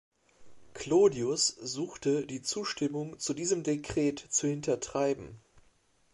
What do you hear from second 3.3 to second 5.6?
diesem Dekret zu hintertreiben.